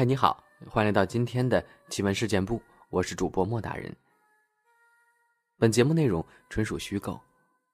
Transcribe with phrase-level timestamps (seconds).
[0.00, 2.58] 嗨，你好，欢迎来到今天的奇闻事件部，
[2.88, 3.94] 我是主播莫大人。
[5.58, 7.20] 本节目内容纯属虚构，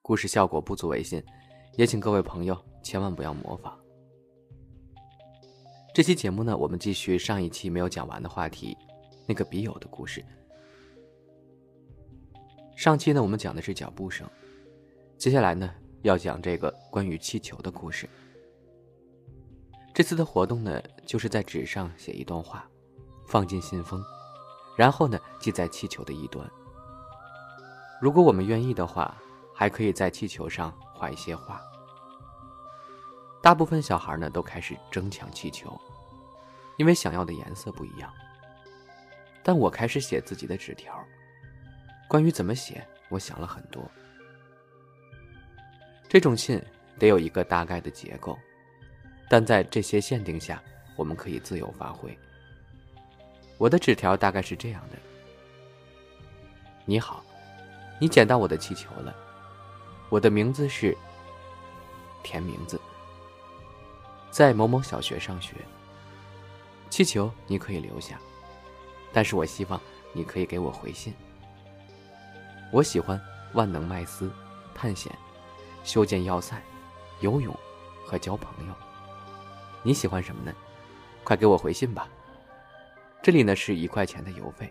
[0.02, 1.23] 故事效果不足为信，
[1.77, 3.79] 也请各位朋友千万不要模仿。
[5.95, 8.77] 这期节目呢，我们继续上一期没有讲完的话题，
[9.24, 10.20] 那个笔友的故事。
[12.74, 14.29] 上期呢，我们讲的是脚步声，
[15.16, 18.11] 接下来呢，要讲这个关于气球的故事。
[19.96, 22.68] 这次的活动呢，就是在纸上写一段话，
[23.27, 24.05] 放进信封，
[24.77, 26.46] 然后呢系在气球的一端。
[27.98, 29.16] 如果我们愿意的话，
[29.55, 31.59] 还可以在气球上画一些画。
[33.41, 35.74] 大部分小孩呢都开始争抢气球，
[36.77, 38.12] 因为想要的颜色不一样。
[39.42, 40.94] 但我开始写自己的纸条，
[42.06, 43.83] 关于怎么写，我想了很多。
[46.06, 46.62] 这种信
[46.98, 48.38] 得有一个大概的结构。
[49.28, 50.62] 但在这些限定下，
[50.94, 52.16] 我们可以自由发挥。
[53.58, 54.96] 我的纸条大概是这样的：
[56.84, 57.24] 你好，
[57.98, 59.14] 你捡到我的气球了。
[60.08, 60.97] 我的名字是
[62.22, 62.80] 填名字，
[64.30, 65.56] 在某某小学上学。
[66.88, 68.20] 气球你可以留下，
[69.12, 69.80] 但是我希望
[70.12, 71.12] 你可以给我回信。
[72.70, 73.20] 我喜欢
[73.54, 74.30] 万能麦斯、
[74.72, 75.12] 探险、
[75.82, 76.62] 修建要塞、
[77.20, 77.52] 游泳
[78.04, 78.74] 和交朋友。
[79.87, 80.53] 你喜欢什么呢？
[81.23, 82.09] 快给我回信吧。
[83.23, 84.69] 这里呢是一块钱的邮费。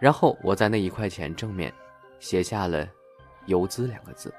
[0.00, 1.72] 然后我在那一块钱正面
[2.18, 2.88] 写下了
[3.46, 4.34] “邮资”两个字。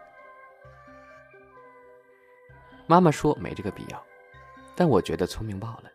[2.86, 4.06] 妈妈说没这个必要，
[4.76, 5.90] 但我觉得聪明爆了，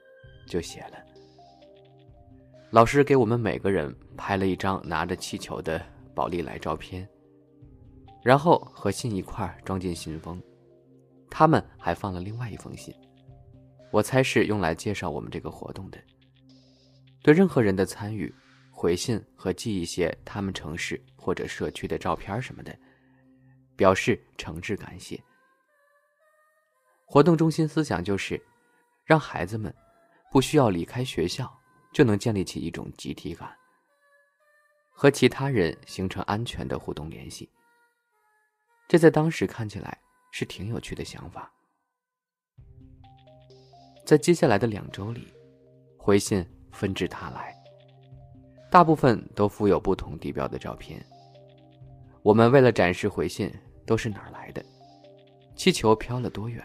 [0.46, 0.96] 就写了。
[2.70, 5.78] 老师给我们每个人拍了一张拿着气球的
[6.14, 7.06] 宝丽来照片，
[8.22, 10.42] 然后和信一块装进信封。
[11.30, 12.94] 他们还放了另外一封信。
[13.90, 15.98] 我猜是用来介绍我们这个活动的。
[17.22, 18.32] 对任何人的参与、
[18.70, 22.78] 回信和寄一些他们城市或者社区的照片什么的，
[23.76, 25.22] 表示诚挚感谢。
[27.04, 28.40] 活动中心思想就是，
[29.04, 29.74] 让孩子们
[30.30, 31.50] 不需要离开学校
[31.92, 33.50] 就能建立起一种集体感，
[34.90, 37.50] 和其他人形成安全的互动联系。
[38.86, 39.98] 这在当时看起来
[40.30, 41.50] 是挺有趣的想法。
[44.08, 45.28] 在接下来的两周里，
[45.98, 46.42] 回信
[46.72, 47.54] 纷至沓来，
[48.70, 51.04] 大部分都附有不同地标的照片。
[52.22, 53.52] 我们为了展示回信
[53.84, 54.64] 都是哪儿来的，
[55.54, 56.64] 气球飘了多远，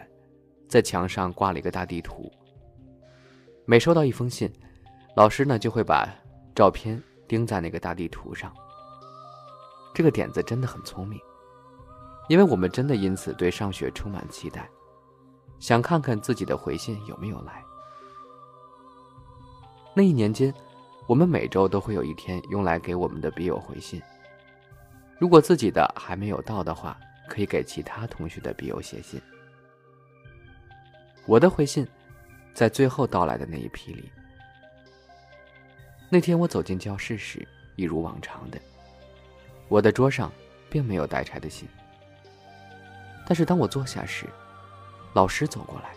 [0.70, 2.32] 在墙上挂了一个大地图。
[3.66, 4.50] 每收到一封信，
[5.14, 6.08] 老师呢就会把
[6.54, 8.50] 照片钉在那个大地图上。
[9.92, 11.20] 这个点子真的很聪明，
[12.30, 14.66] 因为我们真的因此对上学充满期待。
[15.64, 17.64] 想看看自己的回信有没有来。
[19.94, 20.52] 那一年间，
[21.06, 23.98] 我们每周都会有一天用来给我们的笔友回信。
[25.18, 29.18] 如果自己的还没有到的话，可以给其他同学的笔友写信。
[31.24, 31.88] 我的回信，
[32.52, 34.12] 在最后到来的那一批里。
[36.10, 38.60] 那天我走进教室时，一如往常的，
[39.68, 40.30] 我的桌上
[40.68, 41.66] 并没有待拆的信。
[43.24, 44.26] 但是当我坐下时，
[45.14, 45.94] 老师走过来，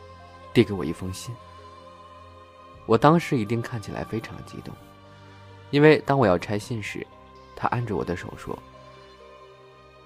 [0.53, 1.35] 递给我一封信。
[2.85, 4.73] 我当时一定看起来非常激动，
[5.71, 7.05] 因为当我要拆信时，
[7.55, 8.57] 他按着我的手说：“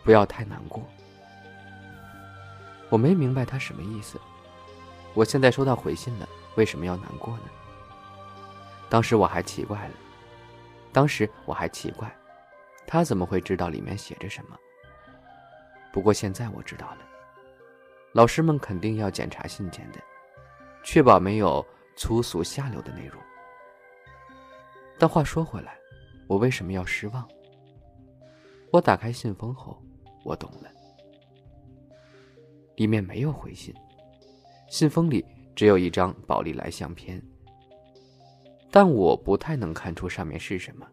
[0.03, 0.83] 不要太难过。”
[2.89, 4.19] 我没明白他什么意思。
[5.13, 7.43] 我现在收到回信了，为什么要难过呢？
[8.89, 9.93] 当时我还奇怪了，
[10.93, 12.09] 当时我还奇怪，
[12.87, 14.57] 他怎么会知道里面写着什么？
[15.91, 16.97] 不过现在我知道了。
[18.13, 19.99] 老师们肯定要检查信件的，
[20.83, 23.21] 确保没有粗俗下流的内容。
[24.99, 25.77] 但话说回来，
[26.27, 27.27] 我为什么要失望？
[28.71, 29.81] 我打开信封后，
[30.25, 30.69] 我懂了，
[32.75, 33.73] 里面没有回信，
[34.69, 35.25] 信封里
[35.55, 37.21] 只有一张宝丽来相片，
[38.69, 40.85] 但我不太能看出上面是什么，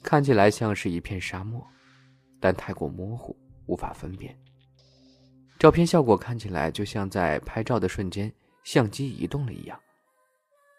[0.00, 1.60] 看起来像是一片沙漠，
[2.40, 3.36] 但太过模糊，
[3.66, 4.38] 无法分辨。
[5.62, 8.32] 照片效果看起来就像在拍照的瞬间
[8.64, 9.80] 相机移动了一样，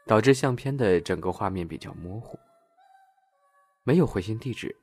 [0.06, 2.38] 导致相片的整个画面比较模糊。
[3.84, 4.76] 没有回信地址，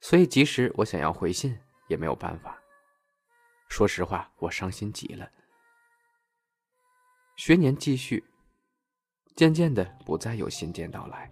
[0.00, 1.54] 所以即使我想要回信
[1.88, 2.58] 也没有办法。
[3.68, 5.30] 说实话，我伤心极了。
[7.36, 8.24] 学年继续，
[9.36, 11.30] 渐渐的不再有信件到来，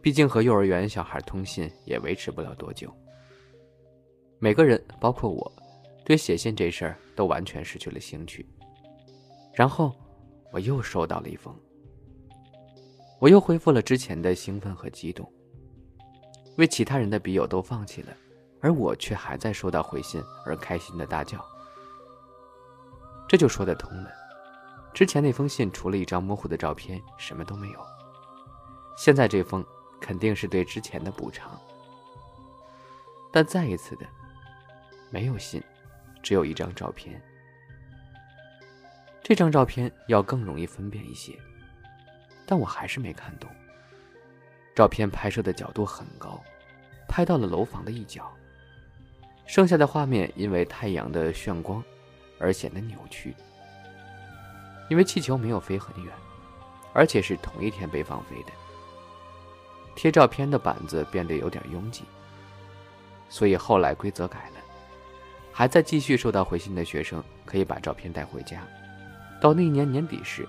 [0.00, 2.90] 毕竟和幼儿园小孩通信也维持不了多久。
[4.38, 5.52] 每个人，包括我。
[6.04, 8.46] 对写信这事儿都完全失去了兴趣。
[9.54, 9.94] 然后，
[10.52, 11.54] 我又收到了一封
[13.20, 15.30] 我又恢复了之前的兴奋和激动。
[16.56, 18.12] 为其他人的笔友都放弃了，
[18.60, 21.44] 而我却还在收到回信而开心的大叫。
[23.28, 24.10] 这就说得通了。
[24.92, 27.78] 之前那封信除了一张模糊的照片，什么都没有。
[28.96, 29.64] 现在这封
[30.00, 31.58] 肯定是对之前的补偿。
[33.32, 34.06] 但再一次的，
[35.10, 35.62] 没有信，
[36.22, 37.20] 只有一张照片。
[39.22, 41.38] 这张照片要更容易分辨一些，
[42.46, 43.48] 但我还是没看懂。
[44.74, 46.42] 照片拍摄的角度很高，
[47.08, 48.32] 拍到了楼房的一角。
[49.46, 51.82] 剩下的画面因为太阳的眩光
[52.38, 53.34] 而显得扭曲。
[54.88, 56.12] 因为气球没有飞很远，
[56.92, 58.52] 而且是同一天被放飞的，
[59.94, 62.04] 贴照片的板子变得有点拥挤。
[63.28, 64.60] 所以后来规则改了，
[65.52, 68.66] 还在继续收到回信的学生可以把照片带回家。
[69.40, 70.46] 到那一年年底时，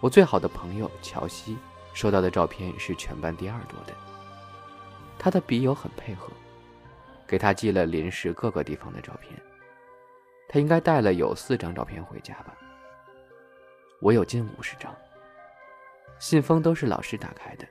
[0.00, 1.56] 我最好的朋友乔西
[1.92, 3.94] 收到的照片是全班第二多的。
[5.18, 6.30] 他的笔友很配合，
[7.26, 9.32] 给他寄了临时各个地方的照片。
[10.48, 12.54] 他应该带了有四张照片回家吧。
[14.00, 14.94] 我有近五十张，
[16.18, 17.66] 信封都是老师打开的。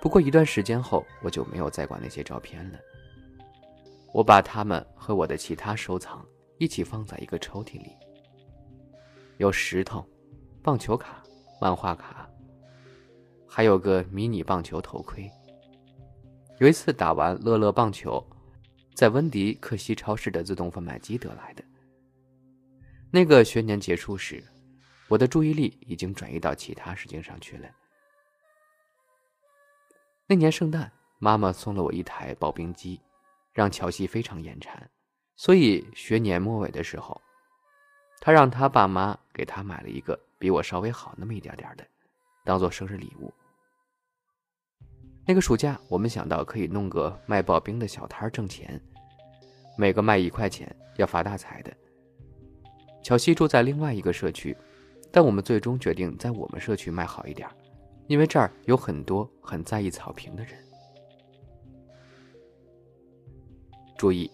[0.00, 2.78] 不过一段时间后，我就没有再管那些照片了。
[4.16, 6.26] 我把它们和我的其他收藏
[6.56, 7.92] 一起放在一个抽屉里。
[9.36, 10.02] 有石头、
[10.62, 11.22] 棒球卡、
[11.60, 12.26] 漫画卡，
[13.46, 15.30] 还有个迷你棒球头盔。
[16.60, 18.26] 有一次打完乐乐棒球，
[18.94, 21.62] 在温迪克西超市的自动贩卖机得来的。
[23.10, 24.42] 那个学年结束时。
[25.08, 27.68] 我的注意力已经转移到其他事情上去了。
[30.26, 30.90] 那年圣诞，
[31.20, 33.00] 妈妈送了我一台刨冰机，
[33.56, 34.86] 让乔西非常眼馋，
[35.34, 37.18] 所以学年末尾的时候，
[38.20, 41.86] 他让他爸妈给他买了一个比我稍微好那么一点点的，
[42.44, 43.32] 当做生日礼物。
[45.26, 48.78] 那个暑假，我们想到可以弄个卖刨冰的小摊挣钱，
[49.78, 51.74] 每个卖一块钱要发大财的。
[53.02, 54.54] 乔西住在另外一个社区。
[55.12, 57.48] 但我们最终决定在我们社区卖好一点，
[58.06, 60.65] 因为这儿有很多很在意草坪的人。
[63.96, 64.30] 注意，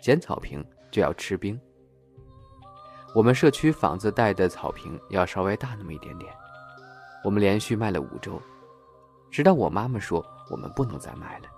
[0.00, 1.58] 捡草坪就要吃冰。
[3.14, 6.32] 我们社区房子带的草坪要稍微大那么一点点。
[7.24, 8.40] 我们连续卖了五周，
[9.30, 11.48] 直到我妈妈说我们不能再卖了。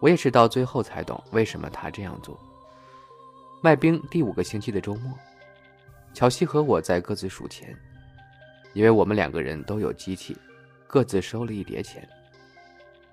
[0.00, 2.38] 我也是到最后才懂为什么她这样做。
[3.62, 5.12] 卖冰第五个星期的周末。
[6.12, 7.76] 乔西和我在各自数钱，
[8.72, 10.36] 因为我们两个人都有机器，
[10.86, 12.06] 各自收了一叠钱。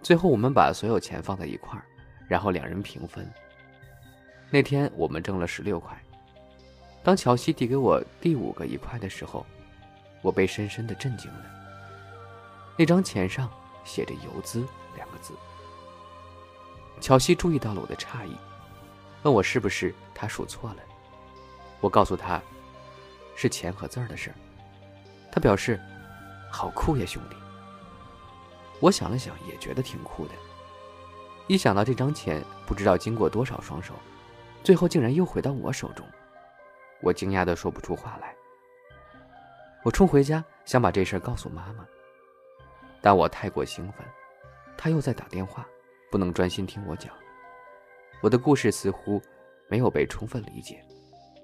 [0.01, 1.85] 最后我们把所有钱放在一块儿，
[2.27, 3.29] 然后两人平分。
[4.49, 5.97] 那天我们挣了十六块。
[7.03, 9.45] 当乔西递给我第五个一块的时候，
[10.21, 11.45] 我被深深的震惊了。
[12.77, 13.51] 那张钱上
[13.83, 14.65] 写着“游资”
[14.95, 15.33] 两个字。
[17.01, 18.35] 乔西注意到了我的诧异，
[19.23, 20.77] 问我是不是他数错了。
[21.81, 22.41] 我告诉他。
[23.35, 24.35] 是钱和字儿的事儿，
[25.31, 25.81] 他表示
[26.51, 27.35] ：“好酷呀，兄弟。”
[28.79, 30.33] 我想了想，也觉得挺酷的。
[31.47, 33.93] 一想到这张钱不知道经过多少双手，
[34.63, 36.05] 最后竟然又回到我手中，
[37.01, 38.35] 我惊讶的说不出话来。
[39.83, 41.85] 我冲回家想把这事告诉妈妈，
[43.01, 44.05] 但我太过兴奋，
[44.77, 45.67] 她又在打电话，
[46.09, 47.13] 不能专心听我讲。
[48.21, 49.21] 我的故事似乎
[49.69, 50.83] 没有被充分理解，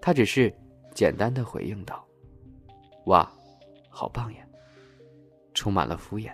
[0.02, 0.54] 她只是。
[0.96, 2.04] 简单的回应道
[3.06, 3.32] ：“哇，
[3.90, 4.44] 好棒呀！”
[5.54, 6.32] 充满了敷衍。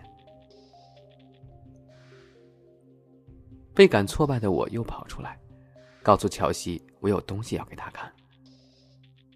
[3.75, 5.37] 倍感挫败的我又跑出来，
[6.01, 8.09] 告诉乔西我有东西要给他看。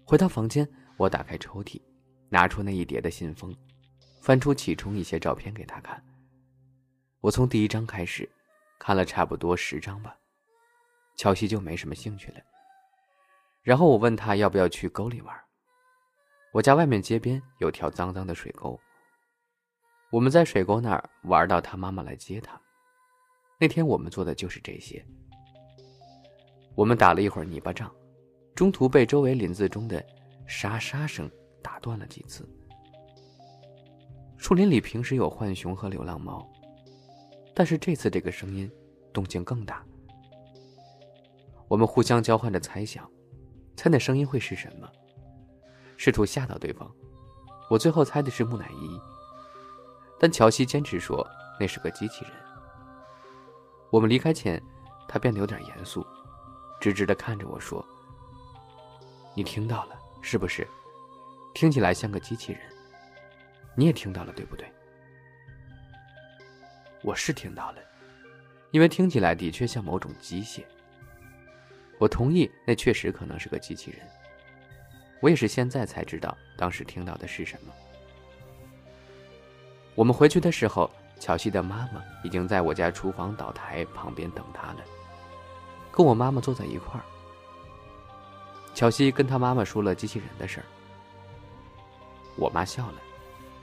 [0.02, 0.66] 回到房间，
[0.96, 1.78] 我打开抽屉，
[2.30, 3.54] 拿出那一叠的信封，
[4.22, 6.02] 翻出其中一些照片给他看。
[7.20, 8.26] 我从第一张开始，
[8.78, 10.16] 看了差不多十张吧，
[11.16, 12.40] 乔西就没什么兴趣了。
[13.62, 15.36] 然后我问他要不要去沟里玩。
[16.54, 18.80] 我家外面街边有条脏脏的水沟。
[20.10, 22.58] 我们在水沟那儿玩到他妈妈来接他。
[23.60, 25.04] 那天我们做的就是这些。
[26.74, 27.92] 我们打了一会儿泥巴仗，
[28.54, 30.02] 中途被周围林子中的
[30.46, 31.30] 沙沙声
[31.62, 32.48] 打断了几次。
[34.38, 36.50] 树林里平时有浣熊和流浪猫，
[37.54, 38.70] 但是这次这个声音
[39.12, 39.84] 动静更大。
[41.68, 43.06] 我们互相交换着猜想。
[43.76, 44.88] 猜那声音会是什么？
[45.98, 46.90] 试图吓到对方。
[47.70, 48.98] 我最后猜的是木乃伊，
[50.18, 51.26] 但乔西坚持说
[51.58, 52.32] 那是个机器人。
[53.90, 54.62] 我们离开前，
[55.08, 56.06] 他变得有点严肃，
[56.80, 57.84] 直直的看着我说
[59.34, 60.66] ：“你听到了是不是？
[61.54, 62.60] 听起来像个机器人。
[63.74, 64.66] 你也听到了对不对？”
[67.02, 67.78] 我是听到了，
[68.70, 70.62] 因为听起来的确像某种机械。
[71.98, 74.00] 我同意，那确实可能是个机器人。
[75.20, 77.72] 我也是现在才知道，当时听到的是什么。
[79.94, 84.78] 我们回去的时候，乔西的妈妈已经在我家厨房岛台旁边等他了，
[85.92, 87.04] 跟我妈妈坐在一块儿。
[88.74, 90.66] 乔西跟他妈妈说了机器人的事儿，
[92.36, 92.94] 我妈笑了，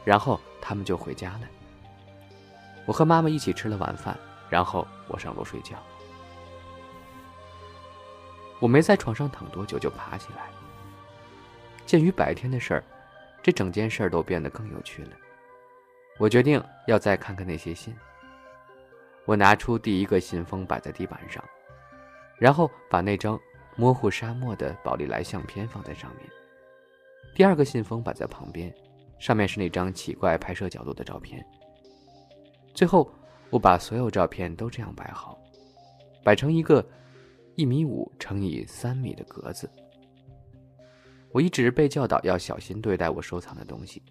[0.05, 1.41] 然后他们就回家了。
[2.85, 4.15] 我和妈妈一起吃了晚饭，
[4.49, 5.75] 然后我上楼睡觉。
[8.59, 10.49] 我没在床上躺多久就爬起来。
[11.87, 12.83] 鉴于白天的事儿，
[13.41, 15.11] 这整件事儿都变得更有趣了。
[16.17, 17.95] 我决定要再看看那些信。
[19.25, 21.43] 我拿出第一个信封摆在地板上，
[22.37, 23.39] 然后把那张
[23.75, 26.25] 模糊沙漠的宝丽来相片放在上面。
[27.35, 28.73] 第二个信封摆在旁边，
[29.19, 31.45] 上面是那张奇怪拍摄角度的照片。
[32.73, 33.11] 最后，
[33.49, 35.37] 我把所有照片都这样摆好，
[36.23, 36.83] 摆成一个
[37.55, 39.69] 一米五乘以三米的格子。
[41.31, 44.01] 我一直被教导要小心对待我收藏的东西。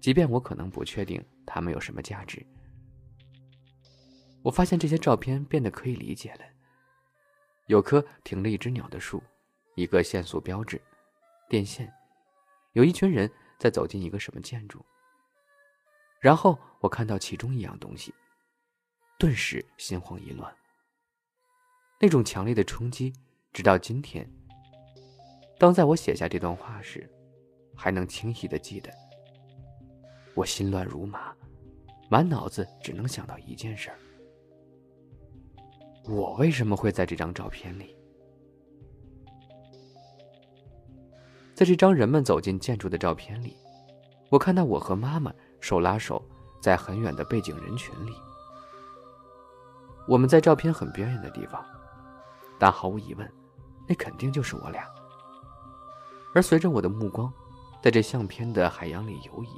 [0.00, 2.44] 即便我可能不确定它们有什么价值，
[4.42, 6.40] 我发现这些照片变得可以理解了。
[7.66, 9.22] 有棵停了一只鸟的树，
[9.76, 10.80] 一个限速标志，
[11.48, 11.92] 电线，
[12.72, 14.84] 有一群人在走进一个什么建筑。
[16.20, 18.12] 然后我看到其中一样东西，
[19.18, 20.54] 顿时心慌意乱。
[22.00, 23.12] 那种强烈的冲击，
[23.52, 24.28] 直到今天，
[25.58, 27.08] 当在我写下这段话时，
[27.76, 28.92] 还能清晰的记得。
[30.34, 31.34] 我心乱如麻，
[32.08, 33.98] 满脑子只能想到一件事儿：
[36.04, 37.96] 我为什么会在这张照片里？
[41.54, 43.56] 在这张人们走进建筑的照片里，
[44.30, 46.24] 我看到我和妈妈手拉手
[46.62, 48.12] 在很远的背景人群里。
[50.08, 51.64] 我们在照片很边缘的地方，
[52.58, 53.32] 但毫无疑问，
[53.86, 54.88] 那肯定就是我俩。
[56.34, 57.30] 而随着我的目光
[57.82, 59.48] 在这相片的海洋里游移。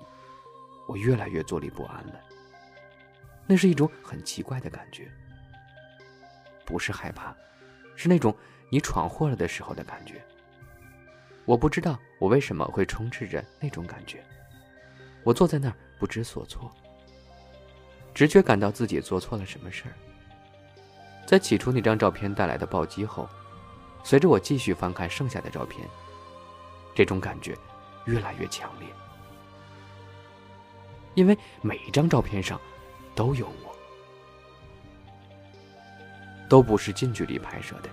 [0.86, 2.20] 我越来越坐立不安了。
[3.46, 5.10] 那是一种很奇怪的感觉，
[6.64, 7.34] 不是害怕，
[7.94, 8.34] 是那种
[8.70, 10.22] 你闯祸了的时候的感觉。
[11.44, 14.24] 我不知道我为什么会充斥着那种感觉。
[15.22, 16.70] 我坐在那儿不知所措，
[18.14, 19.92] 直觉感到自己做错了什么事儿。
[21.26, 23.28] 在起初那张照片带来的暴击后，
[24.02, 25.86] 随着我继续翻看剩下的照片，
[26.94, 27.56] 这种感觉
[28.06, 28.88] 越来越强烈。
[31.14, 32.60] 因为每一张照片上
[33.14, 33.74] 都有我，
[36.48, 37.90] 都不是近距离拍摄的，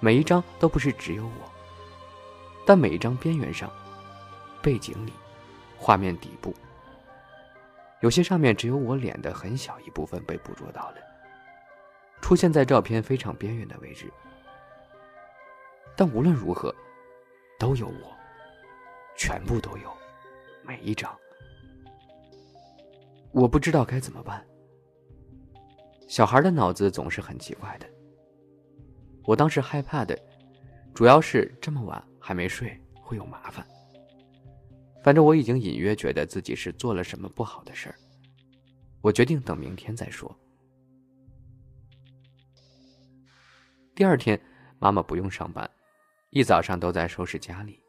[0.00, 1.52] 每一张都不是只有我，
[2.66, 3.70] 但每一张边缘上、
[4.62, 5.12] 背景里、
[5.76, 6.54] 画面底部，
[8.00, 10.96] 有些上面只有我脸的很小一部分被捕捉到了，
[12.20, 14.10] 出现在照片非常边缘的位置。
[15.94, 16.74] 但无论如何，
[17.58, 18.16] 都有我，
[19.16, 19.92] 全部都有，
[20.62, 21.14] 每一张。
[23.32, 24.44] 我不知道该怎么办。
[26.08, 27.86] 小孩的脑子总是很奇怪的。
[29.24, 30.18] 我当时害怕的，
[30.94, 33.66] 主要是这么晚还没睡会有麻烦。
[35.04, 37.94] 反正我已经隐约觉得自己是做了什么不好的事儿。
[39.00, 40.34] 我决定等明天再说。
[43.94, 44.40] 第二天，
[44.78, 45.68] 妈妈不用上班，
[46.30, 47.80] 一早上都在收拾家里。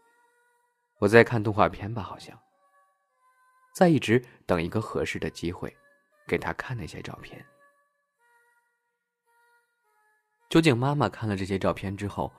[0.97, 2.37] 我在看动画片吧，好像。
[3.73, 5.75] 在一直等一个合适的机会，
[6.27, 7.45] 给他看那些照片。
[10.49, 12.31] 究竟妈妈看了这些照片之后，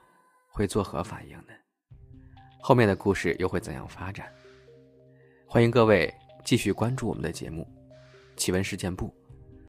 [0.49, 1.53] 会作何反应呢？
[2.61, 4.33] 后面的故事又会怎样发展？
[5.47, 6.13] 欢迎各位
[6.45, 7.67] 继续关注我们的节目
[8.37, 9.09] 《奇闻事件部》。